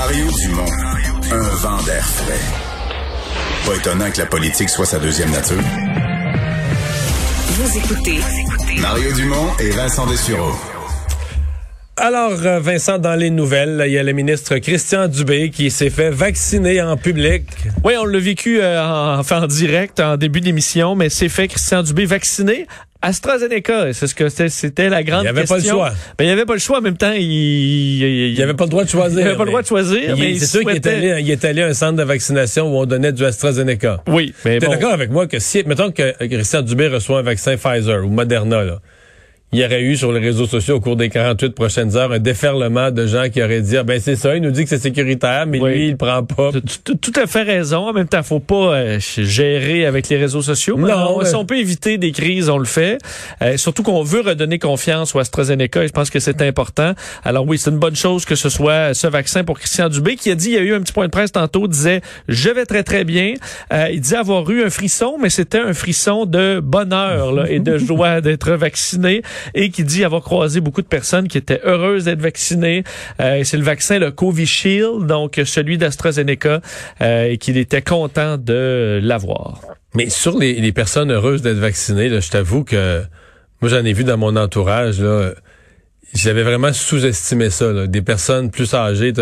[0.00, 0.72] Mario Dumont,
[1.30, 2.40] un vent d'air frais.
[3.66, 5.60] Pas étonnant que la politique soit sa deuxième nature.
[7.48, 8.20] Vous écoutez
[8.80, 10.54] Mario Dumont et Vincent Dessureau.
[11.98, 15.90] Alors, euh, Vincent, dans les nouvelles, il y a le ministre Christian Dubé qui s'est
[15.90, 17.44] fait vacciner en public.
[17.84, 21.46] Oui, on l'a vécu euh, en, enfin, en direct en début d'émission, mais c'est fait
[21.46, 22.66] Christian Dubé vacciné.
[23.02, 25.56] AstraZeneca, c'est ce que c'était la grande Il n'y avait question.
[25.56, 25.92] pas le choix.
[26.18, 26.78] Ben, il n'y avait pas le choix.
[26.78, 29.20] En même temps, il, n'y avait pas le droit de choisir.
[29.20, 31.44] Il avait pas le droit de choisir, mais C'est sûr qu'il est, allé, il est
[31.44, 34.02] allé à un centre de vaccination où on donnait du AstraZeneca.
[34.06, 34.72] Oui, mais T'es bon.
[34.72, 38.64] d'accord avec moi que si, mettons que Christian Dubé reçoit un vaccin Pfizer ou Moderna,
[38.64, 38.80] là,
[39.52, 42.20] il y aurait eu sur les réseaux sociaux au cours des 48 prochaines heures un
[42.20, 44.78] déferlement de gens qui auraient dit, ah, ben c'est ça, il nous dit que c'est
[44.78, 45.72] sécuritaire, mais Oui.
[45.74, 46.50] lui, il prend pas.
[46.52, 47.88] T'as tout, tout à fait raison.
[47.88, 50.76] En même temps, faut pas euh, gérer avec les réseaux sociaux.
[50.76, 52.98] Mais Non, on- Si on peut éviter des crises, on le fait.
[53.42, 56.94] Euh, surtout qu'on veut redonner confiance au AstraZeneca et je pense que c'est important.
[57.24, 60.30] Alors oui, c'est une bonne chose que ce soit ce vaccin pour Christian Dubé qui
[60.30, 62.66] a dit, il y a eu un petit point de presse tantôt, disait, je vais
[62.66, 63.34] très très bien.
[63.72, 67.58] Euh, il dit avoir eu un frisson, mais c'était un frisson de bonheur là, et
[67.58, 69.22] de joie d'être vacciné
[69.54, 72.84] et qui dit avoir croisé beaucoup de personnes qui étaient heureuses d'être vaccinées.
[73.20, 76.60] Euh, c'est le vaccin, le Covishield, donc celui d'AstraZeneca,
[77.00, 79.60] euh, et qu'il était content de l'avoir.
[79.94, 83.02] Mais sur les, personnes heureuses d'être vaccinées, je t'avoue que
[83.60, 85.32] moi j'en ai vu dans mon entourage là,
[86.14, 87.86] j'avais vraiment sous-estimé ça.
[87.86, 89.12] Des personnes plus âgées,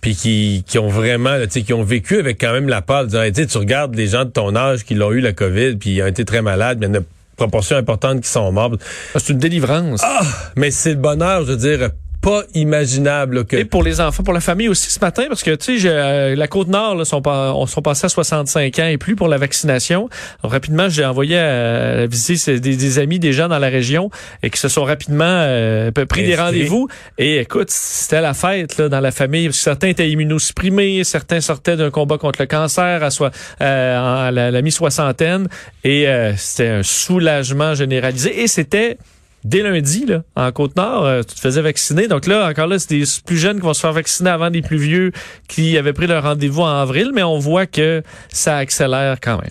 [0.00, 3.10] puis qui, ont vraiment, tu sais, qui ont vécu avec quand même la peur de
[3.10, 5.90] dire, Hey, tu regardes les gens de ton âge qui l'ont eu la COVID, puis
[5.90, 7.04] ils ont été très malades, mais il en a
[7.36, 8.72] proportion importante qui sont morts.
[9.14, 10.00] Ah, C'est une délivrance.
[10.04, 10.20] Ah,
[10.56, 11.90] mais c'est le bonheur, je veux dire,
[12.24, 13.56] pas imaginable là, que.
[13.56, 16.34] Et pour les enfants, pour la famille aussi ce matin, parce que tu sais, euh,
[16.34, 19.28] la côte nord là, sont pas, on sont passés à 65 ans et plus pour
[19.28, 20.08] la vaccination.
[20.42, 24.10] Alors, rapidement, j'ai envoyé à, visiter ces- des, des amis, des gens dans la région,
[24.42, 26.88] et qui se sont rapidement euh, pris des rendez-vous.
[27.18, 29.46] Et écoute, c'était la fête là, dans la famille.
[29.48, 33.30] Parce que certains étaient immunosupprimés, certains sortaient d'un combat contre le cancer à, soi,
[33.60, 35.48] euh, à la, la mi-soixantaine,
[35.84, 38.42] et euh, c'était un soulagement généralisé.
[38.42, 38.96] Et c'était
[39.44, 42.08] dès lundi, là, en Côte-Nord, euh, tu te faisais vacciner.
[42.08, 44.62] Donc là, encore là, c'est des plus jeunes qui vont se faire vacciner avant des
[44.62, 45.12] plus vieux
[45.48, 49.50] qui avaient pris leur rendez-vous en avril, mais on voit que ça accélère quand même.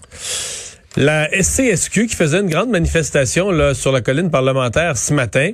[0.95, 5.51] La SCSQ qui faisait une grande manifestation là, sur la colline parlementaire ce matin,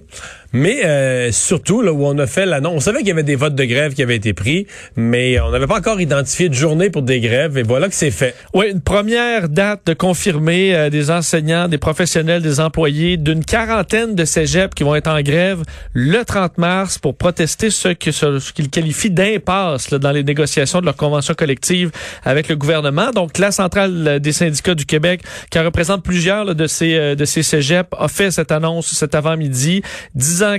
[0.53, 2.73] mais euh, surtout là où on a fait l'annonce.
[2.75, 5.51] On savait qu'il y avait des votes de grève qui avaient été pris, mais on
[5.51, 8.35] n'avait pas encore identifié de journée pour des grèves, et voilà que c'est fait.
[8.53, 14.15] Oui, une première date de confirmer euh, des enseignants, des professionnels, des employés d'une quarantaine
[14.15, 18.51] de cégeps qui vont être en grève le 30 mars pour protester ce que ce,
[18.51, 21.91] qu'ils qualifient d'impasse dans les négociations de leur convention collective
[22.23, 23.11] avec le gouvernement.
[23.11, 26.95] Donc la centrale euh, des syndicats du Québec, qui en représente plusieurs là, de ces
[26.95, 29.81] euh, de ces cégeps, a fait cette annonce cet avant-midi,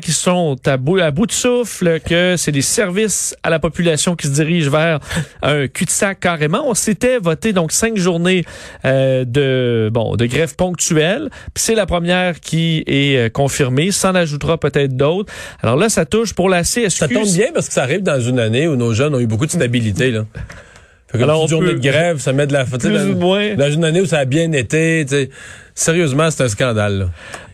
[0.01, 4.17] qu'ils sont à bout à bout de souffle, que c'est des services à la population
[4.17, 5.01] qui se dirigent vers
[5.43, 6.63] un cul-de-sac carrément.
[6.67, 8.45] On s'était voté donc cinq journées
[8.85, 11.31] euh, de bon de grève ponctuelle.
[11.55, 13.91] Puis c'est la première qui est euh, confirmée.
[13.91, 15.33] S'en ajoutera peut-être d'autres.
[15.63, 16.91] Alors là, ça touche pour la CSQ.
[16.91, 19.27] Ça tombe bien parce que ça arrive dans une année où nos jeunes ont eu
[19.27, 20.11] beaucoup de stabilité.
[20.11, 20.25] Là.
[21.11, 22.65] Fait que Alors, une journée peut- de grève, ça met de la...
[22.65, 23.55] tu sais, Plus dans, ou moins.
[23.57, 25.31] dans une année où ça a bien été, tu sais,
[25.75, 26.99] sérieusement, c'est un scandale.
[26.99, 27.05] Là.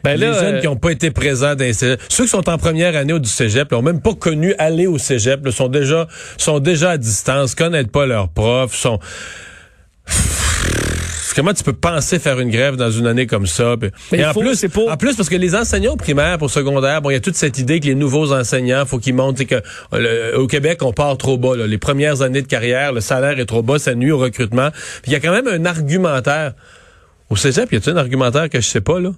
[0.04, 2.30] Ben les là, jeunes euh, qui n'ont pas été présents dans les cégeps, ceux qui
[2.30, 5.50] sont en première année au du cégep, n'ont même pas connu aller au cégep, là,
[5.52, 6.06] sont déjà
[6.36, 8.98] sont déjà à distance, connaissent pas leurs profs, sont
[11.36, 13.76] Comment tu peux penser faire une grève dans une année comme ça?
[13.78, 16.38] Puis- Mais et en faut- plus, pour- en plus, parce que les enseignants au primaire
[16.38, 19.14] pour secondaire, bon, il y a toute cette idée que les nouveaux enseignants, faut qu'ils
[19.14, 21.54] montent, que le- au Québec, on part trop bas.
[21.54, 21.66] là.
[21.66, 24.71] Les premières années de carrière, le salaire est trop bas, ça nuit au recrutement.
[25.03, 26.54] Puis il y a quand même un argumentaire.
[27.28, 29.10] Au cégep, y a-t-il un argumentaire que je sais pas, là?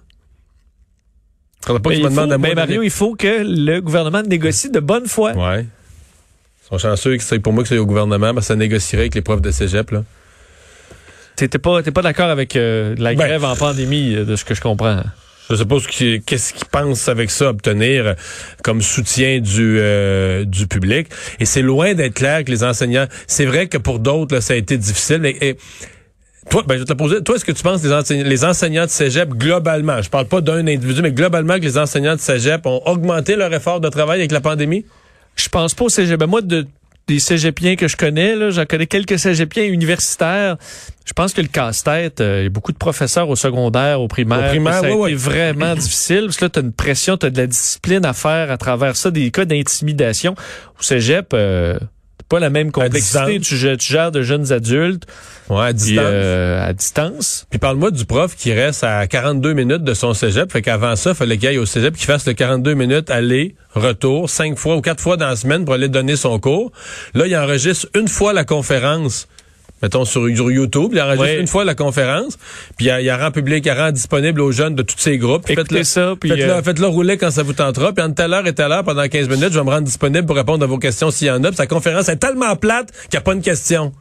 [1.67, 4.71] Pas que ben, tu me il faut- ben, Mario, il faut que le gouvernement négocie
[4.71, 5.35] de bonne foi.
[5.35, 5.63] Ouais.
[5.63, 9.03] Ils sont chanceux que c'est pour moi que c'est au gouvernement, parce que ça négocierait
[9.03, 10.03] avec les profs de cégep, là.
[11.39, 14.35] T'es t'es pas, t'es pas d'accord avec euh, la Ben, grève en pandémie, euh, de
[14.35, 15.03] ce que je comprends?
[15.49, 15.77] Je sais pas
[16.27, 18.15] qu'est-ce qu'ils pensent avec ça obtenir euh,
[18.65, 21.07] comme soutien du euh, du public.
[21.39, 23.07] Et c'est loin d'être clair que les enseignants.
[23.29, 25.19] C'est vrai que pour d'autres là, ça a été difficile.
[25.21, 25.57] Mais et,
[26.51, 27.23] toi, ben, je vais te la poser.
[27.23, 30.27] Toi, est-ce que tu penses que les enseignants, les enseignants de cégep globalement, je parle
[30.27, 33.89] pas d'un individu, mais globalement que les enseignants de cégep ont augmenté leur effort de
[33.89, 34.85] travail avec la pandémie?
[35.37, 36.19] Je pense pas au cégep.
[36.19, 36.67] Ben, moi, de,
[37.09, 40.57] des cégepiens que je connais, là, j'en connais quelques cégepiens universitaires.
[41.07, 44.09] Je pense que le casse-tête, euh, il y a beaucoup de professeurs au secondaire, au
[44.09, 44.45] primaire.
[44.45, 45.15] Au primaire, ça a oui, été oui.
[45.15, 46.25] vraiment difficile.
[46.27, 48.59] Parce que là, tu as une pression, tu as de la discipline à faire à
[48.59, 50.35] travers ça, des cas d'intimidation.
[50.79, 51.79] Au cégep, euh,
[52.29, 53.41] pas la même complexité.
[53.41, 55.05] Tu, gères- tu gères de jeunes adultes
[55.49, 56.05] Ouais, à puis, distance.
[56.07, 57.47] euh, à distance.
[57.51, 60.53] Puis parle-moi du prof qui reste à 42 minutes de son cégep.
[60.53, 63.55] Fait qu'avant ça, il fallait qu'il aille au cégep, qu'il fasse le 42 minutes aller,
[63.75, 66.71] retour, cinq fois ou quatre fois dans la semaine pour aller donner son cours.
[67.15, 69.27] Là, il enregistre une fois la conférence.
[69.83, 71.41] Mettons sur, sur YouTube, il enregistre Oui.
[71.41, 72.37] une fois la conférence,
[72.77, 75.45] puis il, il rend public, il rend disponible aux jeunes de tous ces groupes.
[75.45, 78.15] Puis Écoutez faites-le- ça, puis, Faites-le euh, faites-le rouler quand ça vous tentera, puis entre
[78.17, 80.65] telle heure et telle heure, pendant 15 minutes, je vais me rendre disponible pour répondre
[80.65, 81.49] à vos questions s'il y en a.
[81.49, 83.93] Puis sa conférence est tellement plate qu'il n'y a pas une question.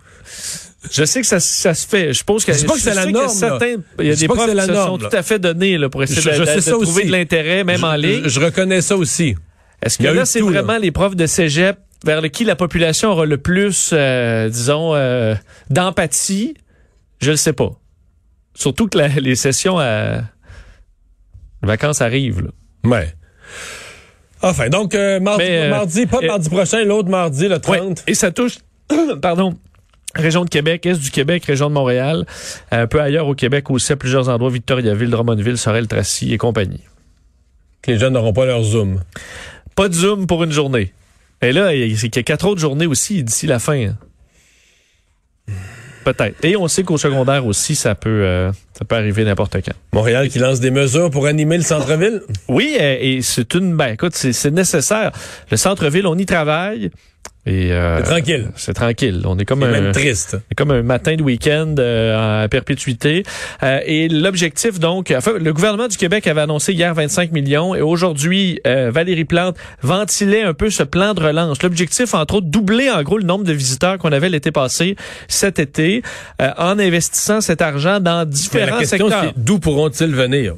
[0.91, 2.13] Je sais que ça, ça se fait.
[2.13, 4.27] Je pense que Je pas que c'est la norme, certains, il y a Je des
[4.27, 5.09] profs qui se norme, sont là.
[5.09, 7.05] tout à fait donnés là, pour essayer Je- de, je de- trouver aussi.
[7.07, 8.21] de l'intérêt, même en Je- ligne.
[8.27, 9.35] Je, reconnais ça aussi.
[9.83, 10.61] Est-ce que là, c'est tout, là.
[10.61, 14.93] vraiment les profs de cégep vers le qui la population aura le plus, euh, disons,
[14.95, 15.35] euh,
[15.69, 16.55] d'empathie?
[17.21, 17.71] Je le sais pas.
[18.53, 20.21] Surtout que la- les sessions à
[21.63, 22.41] les vacances arrivent.
[22.41, 22.49] Là.
[22.83, 23.13] Ouais.
[24.41, 27.75] Enfin, donc, euh, mardi, Mais, mardi, pas mardi prochain, l'autre mardi, le 30.
[27.79, 27.95] Ouais.
[28.07, 28.57] Et ça touche,
[29.21, 29.55] pardon,
[30.13, 32.25] région de Québec, Est du Québec, région de Montréal,
[32.69, 36.81] un peu ailleurs au Québec aussi, à plusieurs endroits, Victoriaville, Drummondville, Sorel-Tracy et compagnie.
[37.87, 39.01] Les jeunes n'auront pas leur Zoom.
[39.75, 40.93] Pas de Zoom pour une journée.
[41.41, 43.87] Et là, il y a- quatre autres journées aussi d'ici la fin.
[43.89, 43.95] hein.
[46.03, 46.43] Peut-être.
[46.45, 49.73] Et on sait qu'au secondaire aussi, ça peut, euh, ça peut arriver n'importe quand.
[49.91, 52.21] Montréal qui lance des mesures pour animer le centre-ville?
[52.47, 55.11] Oui, et c'est une, ben écoute, c'est nécessaire.
[55.51, 56.91] Le centre-ville, on y travaille.
[57.47, 58.51] Et euh, C'est tranquille.
[58.55, 59.21] C'est tranquille.
[59.25, 60.37] On est comme C'est un, même triste.
[60.49, 63.23] C'est comme un matin de week-end euh, à perpétuité.
[63.63, 67.81] Euh, et l'objectif, donc, enfin, le gouvernement du Québec avait annoncé hier 25 millions et
[67.81, 71.63] aujourd'hui, euh, Valérie Plante ventilait un peu ce plan de relance.
[71.63, 74.95] L'objectif, entre autres, doubler en gros le nombre de visiteurs qu'on avait l'été passé,
[75.27, 76.01] cet été,
[76.41, 79.33] euh, en investissant cet argent dans Mais la différents question, secteurs.
[79.35, 80.55] c'est d'où pourront-ils venir?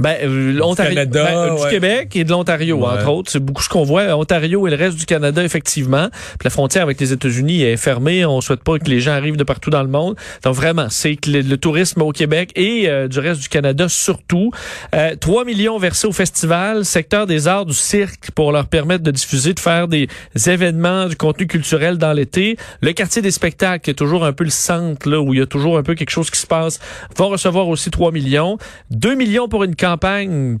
[0.00, 1.70] Ben, euh, l'Ontario- Canada, ben, euh, du.
[1.70, 2.86] Québec et de l'Ontario, Ouais.
[2.92, 3.30] entre autres.
[3.30, 4.16] C'est beaucoup ce qu'on voit.
[4.16, 6.08] Ontario et le reste du Canada, effectivement.
[6.10, 8.24] Puis la frontière avec les États-Unis est fermée.
[8.24, 10.16] On souhaite pas que les gens arrivent de partout dans le monde.
[10.44, 13.88] Donc vraiment, c'est que le, le tourisme au Québec et euh, du reste du Canada
[13.88, 14.50] surtout.
[14.94, 19.10] Euh, 3 millions versés au festival, secteur des arts du cirque pour leur permettre de
[19.10, 20.08] diffuser, de faire des
[20.46, 22.56] événements, du contenu culturel dans l'été.
[22.80, 25.42] Le quartier des spectacles, qui est toujours un peu le centre, là, où il y
[25.42, 26.78] a toujours un peu quelque chose qui se passe,
[27.16, 28.58] vont recevoir aussi 3 millions.
[28.90, 29.74] 2 millions pour une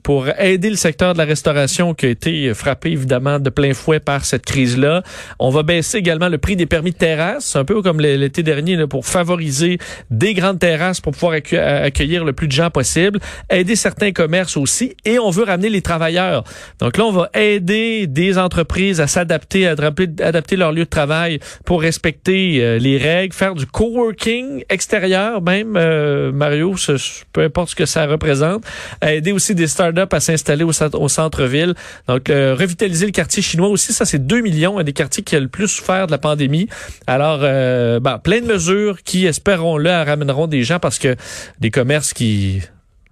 [0.02, 4.00] pour aider le secteur de la restauration qui a été frappé évidemment de plein fouet
[4.00, 5.02] par cette crise-là.
[5.38, 8.86] On va baisser également le prix des permis de terrasse, un peu comme l'été dernier,
[8.86, 9.78] pour favoriser
[10.10, 13.18] des grandes terrasses pour pouvoir accue- accueillir le plus de gens possible,
[13.50, 16.44] aider certains commerces aussi, et on veut ramener les travailleurs.
[16.78, 21.40] Donc là, on va aider des entreprises à s'adapter, à adapter, leur lieu de travail
[21.64, 26.74] pour respecter euh, les règles, faire du coworking extérieur, même euh, Mario,
[27.32, 28.64] peu importe ce que ça représente,
[29.16, 31.74] aider aussi des startups à s'installer au, cent- au centre-ville.
[32.08, 35.40] Donc revitaliser le quartier chinois aussi, ça c'est 2 millions, un des quartiers qui a
[35.40, 36.68] le plus souffert de la pandémie.
[37.06, 41.16] Alors, euh, ben, plein de mesures qui, espérons-le, ramèneront des gens parce que
[41.60, 42.60] des commerces qui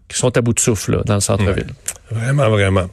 [0.08, 1.68] qui sont à bout de souffle dans le centre-ville.
[2.10, 2.86] Vraiment, vraiment.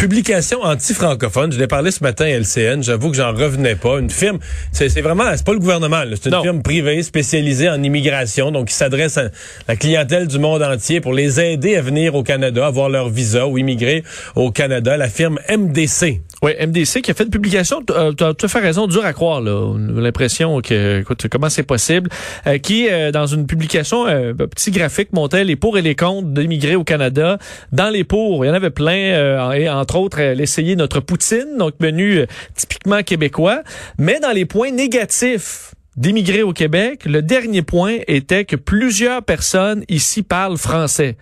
[0.00, 1.52] Publication anti-francophone.
[1.52, 2.82] Je l'ai parlé ce matin à LCN.
[2.82, 3.98] J'avoue que j'en revenais pas.
[3.98, 4.38] Une firme,
[4.72, 6.04] c'est vraiment, c'est pas le gouvernement.
[6.04, 6.16] là.
[6.16, 6.42] C'est une Non.
[6.42, 9.24] firme privée spécialisée en immigration, donc qui s'adresse à
[9.68, 13.46] la clientèle du monde entier pour les aider à venir au Canada, avoir leur visa
[13.46, 14.02] ou immigrer
[14.36, 14.96] au Canada.
[14.96, 16.22] La firme MDC.
[16.42, 19.12] Oui, MDC qui a fait une publication, tu as tout à fait raison, dur à
[19.12, 19.74] croire, là.
[19.76, 22.08] L'impression que, comment c'est possible,
[22.46, 25.94] euh, qui, euh, dans une publication, euh, un petit graphique montait les pour et les
[25.94, 27.38] contre d'immigrer au Canada.
[27.72, 31.00] Dans les pour, il y en avait plein, euh, et entre autres, euh, l'essayer notre
[31.00, 33.62] poutine, donc menu euh, typiquement québécois.
[33.98, 39.84] Mais dans les points négatifs, d'immigrer au Québec, le dernier point était que plusieurs personnes
[39.88, 41.16] ici parlent français.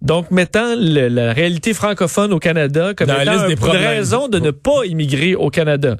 [0.00, 3.54] Donc, mettant le- la réalité francophone au Canada comme Dans la étant liste un- des
[3.54, 5.96] une raison de ne pas immigrer au Canada.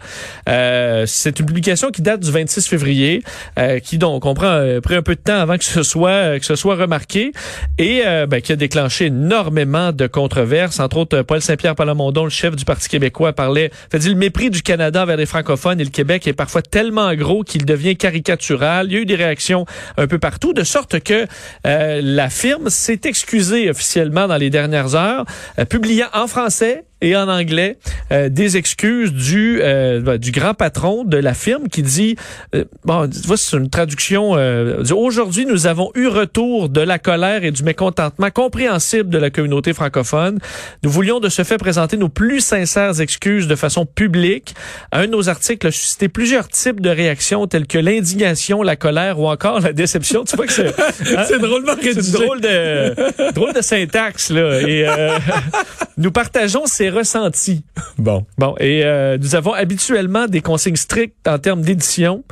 [0.49, 3.25] Euh, c'est une publication qui date du 26 février,
[3.59, 6.11] euh, qui donc on prend euh, pris un peu de temps avant que ce soit
[6.11, 7.33] euh, que ce soit remarqué
[7.78, 10.78] et euh, ben, qui a déclenché énormément de controverses.
[10.78, 14.50] Entre autres, Paul Saint-Pierre Palamondon, le chef du Parti québécois, parlait, fait dire le mépris
[14.50, 18.87] du Canada vers les francophones et le Québec est parfois tellement gros qu'il devient caricatural.
[18.87, 21.26] Il y a eu des réactions un peu partout, de sorte que
[21.67, 23.88] euh, la firme s'est excusée officiellement
[24.28, 25.25] dans les dernières heures,
[25.59, 27.78] euh, publiant en français et en anglais
[28.11, 32.17] euh, des excuses du euh, ben, du grand patron de la firme qui dit
[32.55, 37.52] euh, bon c'est une traduction euh, aujourd'hui nous avons eu retour de la colère et
[37.52, 40.38] du mécontentement compréhensible de la communauté francophone
[40.83, 44.55] nous voulions de ce fait présenter nos plus sincères excuses de façon publique
[44.90, 49.21] un de nos articles a suscité plusieurs types de réactions telles que l'indignation la colère
[49.21, 50.69] ou encore la déception tu vois que c'est
[51.17, 51.25] hein?
[51.28, 52.12] C'est drôlement rédigé.
[52.12, 55.17] drôle de drôle de syntaxe là et euh,
[55.97, 57.64] nous partageons ces ressentis
[57.99, 58.26] Bon.
[58.38, 62.25] Bon, et euh, nous avons habituellement des consignes strictes en termes d'édition.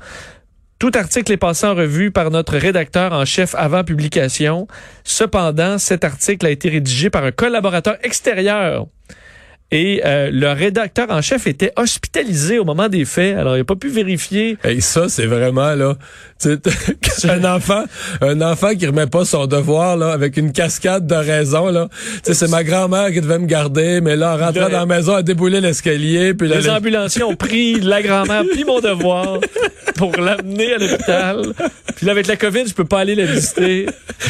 [0.79, 4.69] Tout article est passé en revue par notre rédacteur en chef avant publication.
[5.05, 8.87] Cependant, cet article a été rédigé par un collaborateur extérieur.
[9.73, 13.65] Et euh, le rédacteur en chef était hospitalisé au moment des faits, alors il n'a
[13.65, 14.57] pas pu vérifier.
[14.63, 15.97] Hey, ça, c'est vraiment, là,
[16.45, 17.85] un enfant,
[18.21, 21.89] un enfant qui remet pas son devoir, là, avec une cascade de raisons, là.
[22.23, 25.13] C'est ma grand-mère qui devait me garder, mais là, en rentrant Le- dans la maison,
[25.15, 29.41] elle a déboulé l'escalier, puis là, Les ambulanciers ont pris la grand-mère puis mon devoir
[29.97, 31.43] pour l'amener à l'hôpital.
[31.97, 33.87] Puis là, avec la COVID, je peux pas aller la visiter.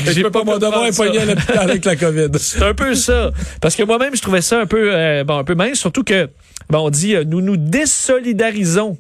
[0.07, 2.29] j'ai pas, mon devoir est à l'hôpital avec la COVID.
[2.39, 3.33] C'est un peu ça.
[3.61, 6.31] Parce que moi-même, je trouvais ça un peu, euh, bon, un peu mince, surtout que,
[6.71, 8.97] bon, on dit, euh, nous nous désolidarisons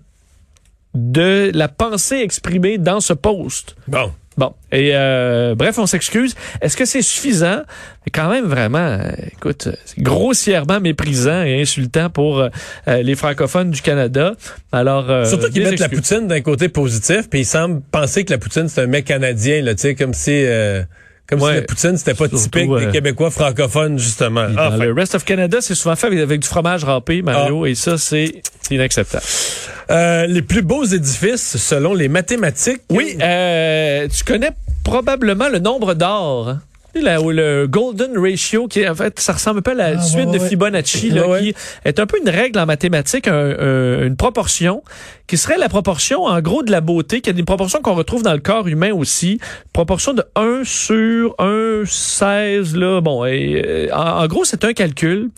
[0.95, 3.77] de la pensée exprimée dans ce post.
[3.89, 4.13] Bon.
[4.39, 6.35] Bon, et euh, bref, on s'excuse.
[6.61, 7.63] Est-ce que c'est suffisant?
[8.13, 12.51] Quand même, vraiment, euh, écoute, euh, c'est grossièrement méprisant et insultant pour euh,
[12.87, 14.35] les francophones du Canada.
[14.73, 18.31] Alors, euh, Surtout qu'ils mettent la poutine d'un côté positif, puis ils semblent penser que
[18.31, 20.45] la poutine, c'est un mec canadien, là, tu sais, comme si...
[21.33, 21.55] euh, comme Ouais.
[21.55, 24.47] si la poutine, c'était pas typique euh, des Québécois francophones, justement.
[24.57, 27.75] Ah, Dans le rest of Canada, c'est souvent fait avec, du fromage râpé, Mario, et
[27.75, 29.25] ça, c'est c'est inacceptable.
[29.91, 32.81] Euh, les plus beaux édifices, selon les mathématiques.
[32.91, 34.51] Oui, euh, tu connais
[34.83, 36.57] probablement le nombre d'or.
[37.03, 40.03] Là, où le golden ratio, qui en fait, ça ressemble un peu à la Ah,
[40.03, 40.49] suite ouais, de ouais.
[40.49, 44.83] Fibonacci, là, Ouais, qui est un peu une règle en mathématiques, un- un- une proportion,
[45.27, 48.23] qui serait la proportion, en gros, de la beauté, qui est une proportion qu'on retrouve
[48.23, 49.39] dans le corps humain aussi,
[49.73, 54.73] proportion de 1 sur 1, 16, là, bon, et, euh, en, en gros, c'est un
[54.73, 55.31] calcul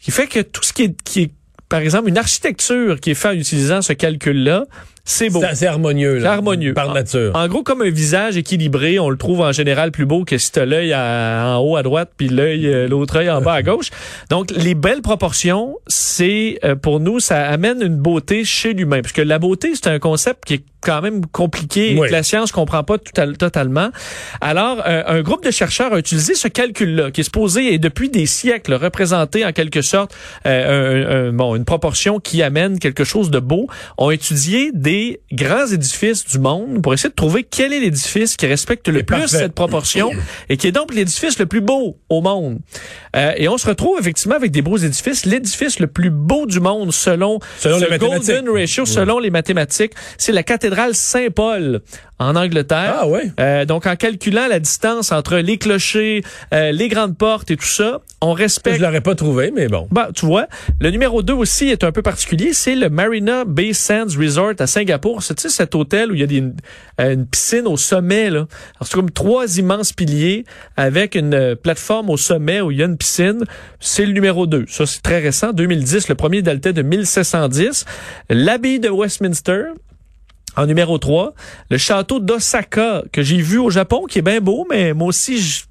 [0.00, 1.30] qui fait que tout ce qui est, qui est,
[1.68, 4.64] par exemple, une architecture qui est faite en utilisant ce calcul-là,
[5.10, 5.42] c'est beau.
[5.54, 6.20] C'est harmonieux.
[6.20, 6.74] C'est harmonieux.
[6.74, 7.32] Par nature.
[7.34, 10.52] En gros, comme un visage équilibré, on le trouve en général plus beau que si
[10.52, 13.88] t'as l'œil en haut à droite puis l'œil euh, l'autre œil en bas à gauche.
[14.28, 19.14] Donc, les belles proportions, c'est euh, pour nous, ça amène une beauté chez l'humain, parce
[19.14, 22.52] que la beauté, c'est un concept qui est quand même compliqué et que la science
[22.52, 23.88] comprend pas tout à- totalement.
[24.40, 28.10] Alors, euh, un groupe de chercheurs a utilisé ce calcul-là, qui est supposé et depuis
[28.10, 30.14] des siècles représenter en quelque sorte
[30.46, 33.66] euh, un- un- bon une proportion qui amène quelque chose de beau.
[33.96, 34.97] Ont étudié des
[35.32, 39.16] grands édifices du monde pour essayer de trouver quel est l'édifice qui respecte le plus
[39.20, 39.26] parfait.
[39.38, 40.10] cette proportion
[40.48, 42.58] et qui est donc l'édifice le plus beau au monde.
[43.16, 45.24] Euh, et on se retrouve effectivement avec des beaux édifices.
[45.26, 48.08] L'édifice le plus beau du monde selon, Selon mathématiques.
[48.34, 51.80] golden ratio, selon les mathématiques, c'est la cathédrale Saint-Paul
[52.20, 52.96] en Angleterre.
[53.00, 53.30] Ah ouais.
[53.38, 57.64] Euh, donc, en calculant la distance entre les clochers, euh, les grandes portes et tout
[57.64, 59.86] ça, on Je respecte l'aurais pas trouvé, mais bon.
[59.92, 60.46] bah, tu vois,
[60.80, 64.66] le numéro 2 aussi est un peu particulier, c'est le Marina Bay Sands Resort à
[64.78, 65.22] Singapour.
[65.22, 66.42] C'est tu sais, cet hôtel où il y a
[67.00, 68.30] euh, une piscine au sommet.
[68.80, 70.44] C'est comme trois immenses piliers
[70.76, 73.44] avec une euh, plateforme au sommet où il y a une piscine.
[73.80, 74.66] C'est le numéro 2.
[74.68, 76.08] Ça, c'est très récent, 2010.
[76.08, 77.86] Le premier datait de 1710.
[78.30, 79.64] L'abbaye de Westminster,
[80.56, 81.34] en numéro 3,
[81.70, 85.64] le château d'Osaka que j'ai vu au Japon, qui est bien beau, mais moi aussi,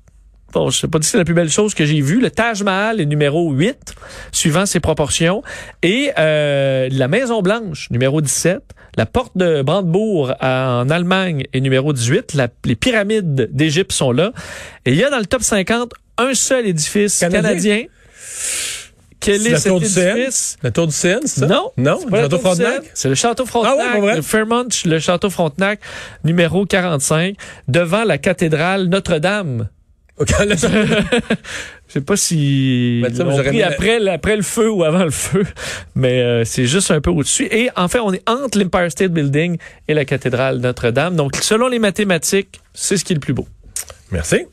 [0.54, 2.20] bon, je sais pas si c'est la plus belle chose que j'ai vue.
[2.20, 3.94] Le Taj Mahal est numéro 8,
[4.32, 5.44] suivant ses proportions.
[5.84, 8.62] Et euh, la Maison Blanche, numéro 17.
[8.96, 12.34] La porte de Brandebourg à- en Allemagne est numéro 18.
[12.34, 14.32] La- les pyramides d'Égypte sont là.
[14.86, 17.42] Et il y a dans le top 50 un seul édifice Canadien?
[17.50, 17.84] canadien.
[19.20, 20.58] Quel C'est est la cet tour du édifice?
[20.64, 21.46] La tour du CN, c'est ça?
[21.48, 21.72] Non.
[21.78, 22.00] Non?
[22.12, 22.74] La Château Frontenac?
[22.76, 23.76] Seine, C'est le Château Frontenac.
[23.80, 24.16] Ah ouais, vrai?
[24.18, 25.80] de Fairmont, le Château Frontenac,
[26.24, 27.36] numéro 45,
[27.68, 29.70] devant la cathédrale Notre-Dame.
[31.88, 33.14] Je sais pas si Ben,
[33.50, 35.46] pris après, le- après le feu ou avant le feu,
[35.96, 37.48] mais euh, c'est juste un peu au-dessus.
[37.50, 39.58] Et enfin, on est entre l'Empire State Building
[39.88, 41.16] et la cathédrale Notre-Dame.
[41.16, 43.48] Donc, selon les mathématiques, c'est ce qui est le plus beau.
[44.12, 44.46] Merci.